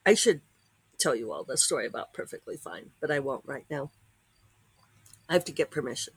I 0.06 0.14
should 0.14 0.42
tell 1.00 1.16
you 1.16 1.32
all 1.32 1.44
the 1.44 1.58
story 1.58 1.86
about 1.86 2.14
Perfectly 2.14 2.58
Fine, 2.58 2.90
but 3.00 3.12
I 3.12 3.20
won't 3.20 3.46
right 3.46 3.66
now. 3.70 3.92
I 5.30 5.34
have 5.34 5.46
to 5.46 5.52
get 5.52 5.72
permission. 5.72 6.14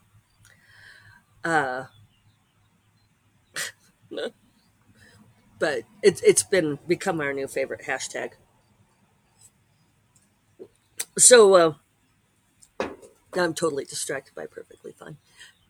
Uh, 1.45 1.85
but 5.59 5.83
it's 6.03 6.23
it's 6.23 6.43
been 6.43 6.79
become 6.87 7.21
our 7.21 7.33
new 7.33 7.47
favorite 7.49 7.83
hashtag 7.87 8.33
so 11.19 11.55
uh, 11.55 11.75
I'm 13.35 13.55
totally 13.55 13.85
distracted 13.85 14.35
by 14.35 14.47
perfectly 14.47 14.93
fine. 14.93 15.17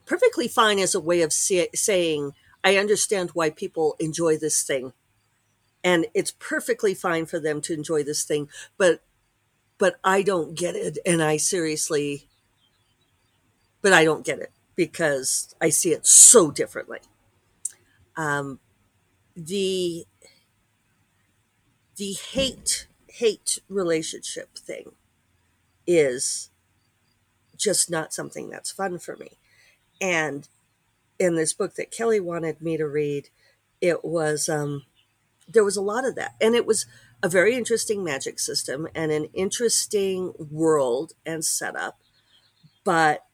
Perfectly 0.05 0.49
fine 0.49 0.79
as 0.79 0.95
a 0.95 1.01
way 1.01 1.23
of 1.23 1.33
say, 1.33 1.69
saying 1.75 2.33
I 2.65 2.77
understand 2.77 3.31
why 3.31 3.51
people 3.51 3.97
enjoy 3.99 4.37
this 4.37 4.63
thing, 4.63 4.93
and 5.85 6.07
it's 6.15 6.33
perfectly 6.39 6.95
fine 6.95 7.27
for 7.27 7.41
them 7.41 7.61
to 7.63 7.75
enjoy 7.75 8.03
this 8.03 8.25
thing, 8.25 8.49
but 8.77 9.03
but 9.79 9.97
I 10.05 10.23
don't 10.23 10.55
get 10.55 10.77
it, 10.77 10.99
and 11.05 11.23
I 11.23 11.37
seriously, 11.39 12.29
but 13.81 13.93
I 13.93 14.05
don't 14.05 14.25
get 14.25 14.39
it 14.39 14.53
because 14.77 15.55
I 15.61 15.71
see 15.71 15.93
it 15.93 16.07
so 16.07 16.51
differently. 16.51 16.99
Um, 18.17 18.61
the 19.37 20.07
the 21.97 22.13
hate 22.13 22.87
hate 23.09 23.59
relationship 23.69 24.57
thing 24.57 24.93
is 25.87 26.51
just 27.57 27.91
not 27.91 28.13
something 28.13 28.51
that's 28.51 28.73
fun 28.73 28.99
for 28.99 29.17
me. 29.17 29.39
And 30.01 30.49
in 31.19 31.37
this 31.37 31.53
book 31.53 31.75
that 31.75 31.91
Kelly 31.91 32.21
wanted 32.21 32.61
me 32.61 32.77
to 32.77 32.87
read, 32.87 33.29
it 33.81 34.05
was 34.05 34.49
um, 34.49 34.85
there 35.49 35.65
was 35.65 35.77
a 35.77 35.83
lot 35.83 36.05
of 36.07 36.15
that, 36.17 36.35
and 36.41 36.55
it 36.55 36.67
was 36.67 36.87
a 37.23 37.29
very 37.29 37.55
interesting 37.55 38.03
magic 38.03 38.41
system 38.41 38.89
and 38.95 39.13
an 39.13 39.27
interesting 39.33 40.33
world 40.39 41.13
and 41.25 41.45
setup. 41.45 41.99
But 42.85 43.25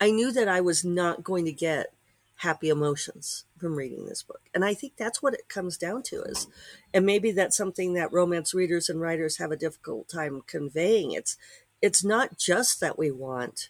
I 0.00 0.10
knew 0.10 0.32
that 0.32 0.48
I 0.48 0.60
was 0.60 0.84
not 0.84 1.24
going 1.24 1.44
to 1.46 1.52
get 1.52 1.94
happy 2.36 2.70
emotions 2.70 3.44
from 3.58 3.76
reading 3.76 4.06
this 4.06 4.22
book. 4.22 4.40
And 4.54 4.64
I 4.64 4.72
think 4.72 4.96
that's 4.96 5.22
what 5.22 5.34
it 5.34 5.48
comes 5.48 5.76
down 5.76 6.02
to 6.04 6.22
is 6.22 6.46
and 6.94 7.04
maybe 7.04 7.32
that's 7.32 7.56
something 7.56 7.92
that 7.94 8.12
romance 8.12 8.54
readers 8.54 8.88
and 8.88 8.98
writers 8.98 9.36
have 9.36 9.50
a 9.50 9.56
difficult 9.56 10.08
time 10.08 10.42
conveying. 10.46 11.12
It's 11.12 11.36
it's 11.82 12.02
not 12.02 12.38
just 12.38 12.80
that 12.80 12.98
we 12.98 13.10
want 13.10 13.68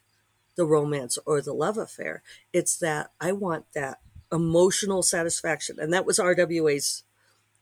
the 0.61 0.67
romance 0.67 1.17
or 1.25 1.41
the 1.41 1.55
love 1.55 1.79
affair. 1.79 2.23
It's 2.53 2.77
that 2.81 3.13
I 3.19 3.33
want 3.33 3.65
that 3.73 3.97
emotional 4.31 5.03
satisfaction. 5.03 5.79
And 5.81 5.91
that 5.95 6.05
was 6.05 6.19
RWA's 6.19 7.03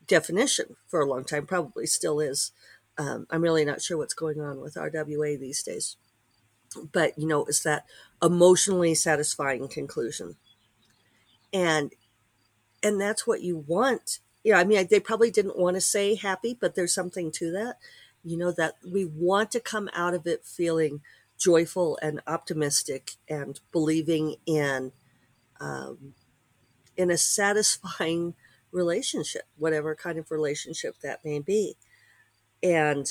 definition 0.08 0.74
for 0.88 1.00
a 1.00 1.08
long 1.08 1.22
time, 1.22 1.46
probably 1.46 1.86
still 1.86 2.18
is. 2.18 2.50
Um, 2.98 3.28
I'm 3.30 3.42
really 3.42 3.64
not 3.64 3.82
sure 3.82 3.96
what's 3.96 4.14
going 4.14 4.40
on 4.40 4.60
with 4.60 4.74
RWA 4.74 5.38
these 5.38 5.62
days. 5.62 5.96
But, 6.92 7.16
you 7.16 7.28
know, 7.28 7.44
it's 7.44 7.62
that 7.62 7.84
emotionally 8.20 8.96
satisfying 8.96 9.68
conclusion. 9.68 10.34
And 11.52 11.92
and 12.82 13.00
that's 13.00 13.28
what 13.28 13.42
you 13.42 13.58
want. 13.58 14.18
Yeah, 14.42 14.58
I 14.58 14.64
mean, 14.64 14.88
they 14.90 14.98
probably 14.98 15.30
didn't 15.30 15.56
want 15.56 15.76
to 15.76 15.80
say 15.80 16.16
happy, 16.16 16.58
but 16.60 16.74
there's 16.74 16.94
something 16.94 17.30
to 17.32 17.52
that. 17.52 17.76
You 18.24 18.36
know, 18.36 18.50
that 18.50 18.74
we 18.84 19.04
want 19.04 19.52
to 19.52 19.60
come 19.60 19.88
out 19.94 20.14
of 20.14 20.26
it 20.26 20.44
feeling 20.44 21.00
joyful 21.38 21.98
and 22.02 22.20
optimistic 22.26 23.12
and 23.28 23.60
believing 23.72 24.36
in 24.46 24.92
um, 25.60 26.14
in 26.96 27.10
a 27.10 27.18
satisfying 27.18 28.34
relationship, 28.72 29.42
whatever 29.56 29.94
kind 29.94 30.18
of 30.18 30.30
relationship 30.30 30.96
that 31.02 31.24
may 31.24 31.38
be. 31.38 31.76
And 32.62 33.06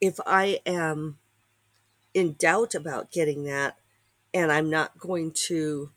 if 0.00 0.18
I 0.26 0.60
am 0.64 1.18
in 2.14 2.34
doubt 2.34 2.74
about 2.74 3.10
getting 3.10 3.44
that, 3.44 3.76
and 4.32 4.50
I'm 4.52 4.70
not 4.70 4.98
going 4.98 5.32
to 5.46 5.90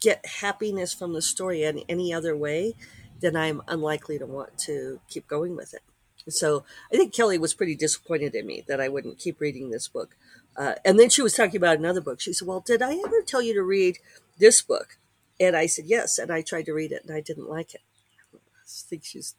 get 0.00 0.24
happiness 0.26 0.92
from 0.92 1.12
the 1.12 1.22
story 1.22 1.64
in 1.64 1.82
any 1.88 2.12
other 2.12 2.36
way, 2.36 2.74
then 3.20 3.36
I'm 3.36 3.62
unlikely 3.68 4.18
to 4.18 4.26
want 4.26 4.58
to 4.58 5.00
keep 5.08 5.26
going 5.26 5.56
with 5.56 5.74
it. 5.74 5.82
So 6.28 6.64
I 6.92 6.96
think 6.96 7.14
Kelly 7.14 7.38
was 7.38 7.54
pretty 7.54 7.74
disappointed 7.74 8.34
in 8.34 8.46
me 8.46 8.64
that 8.68 8.80
I 8.80 8.88
wouldn't 8.88 9.18
keep 9.18 9.40
reading 9.40 9.70
this 9.70 9.88
book. 9.88 10.16
Uh, 10.56 10.74
and 10.84 10.98
then 10.98 11.10
she 11.10 11.22
was 11.22 11.34
talking 11.34 11.56
about 11.56 11.78
another 11.78 12.00
book. 12.00 12.20
She 12.20 12.32
said, 12.32 12.46
Well, 12.46 12.60
did 12.60 12.82
I 12.82 12.94
ever 12.94 13.22
tell 13.22 13.42
you 13.42 13.54
to 13.54 13.62
read 13.62 13.98
this 14.38 14.62
book? 14.62 14.98
And 15.40 15.56
I 15.56 15.66
said, 15.66 15.86
Yes. 15.86 16.18
And 16.18 16.30
I 16.30 16.42
tried 16.42 16.66
to 16.66 16.72
read 16.72 16.92
it 16.92 17.04
and 17.04 17.14
I 17.14 17.20
didn't 17.20 17.48
like 17.48 17.74
it. 17.74 17.82
I 18.34 18.38
think 18.66 19.04
she's. 19.04 19.34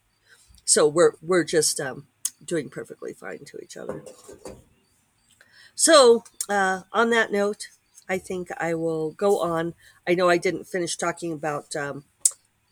So 0.66 0.88
we're, 0.88 1.14
we're 1.22 1.44
just 1.44 1.80
um, 1.80 2.08
doing 2.44 2.70
perfectly 2.70 3.14
fine 3.14 3.46
to 3.46 3.60
each 3.60 3.78
other. 3.78 4.04
So, 5.76 6.24
uh, 6.50 6.82
on 6.94 7.10
that 7.10 7.32
note, 7.32 7.68
I 8.08 8.18
think 8.18 8.50
I 8.58 8.74
will 8.74 9.12
go 9.12 9.40
on. 9.40 9.74
I 10.08 10.16
know 10.16 10.30
I 10.30 10.38
didn't 10.38 10.66
finish 10.66 10.96
talking 10.96 11.34
about 11.34 11.76
um, 11.76 12.06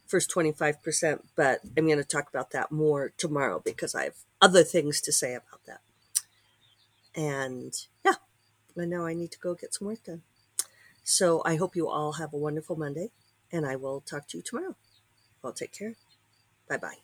first 0.07 0.31
25%, 0.31 1.21
but 1.35 1.61
I'm 1.75 1.87
going 1.87 1.97
to 1.97 2.03
talk 2.03 2.29
about 2.29 2.51
that 2.51 2.71
more 2.71 3.11
tomorrow 3.17 3.61
because 3.63 3.95
I 3.95 4.05
have 4.05 4.15
other 4.41 4.63
things 4.63 5.01
to 5.01 5.11
say 5.11 5.33
about 5.33 5.65
that. 5.65 5.81
And 7.15 7.73
yeah, 8.05 8.13
and 8.75 8.89
now 8.89 9.05
I 9.05 9.13
need 9.13 9.31
to 9.31 9.39
go 9.39 9.55
get 9.55 9.73
some 9.73 9.87
work 9.87 10.03
done. 10.03 10.23
So 11.03 11.41
I 11.45 11.55
hope 11.57 11.75
you 11.75 11.89
all 11.89 12.13
have 12.13 12.33
a 12.33 12.37
wonderful 12.37 12.75
Monday, 12.77 13.11
and 13.51 13.65
I 13.65 13.75
will 13.77 14.01
talk 14.01 14.27
to 14.29 14.37
you 14.37 14.43
tomorrow. 14.43 14.75
Well, 15.43 15.53
take 15.53 15.73
care. 15.73 15.95
Bye 16.69 16.77
bye. 16.77 17.02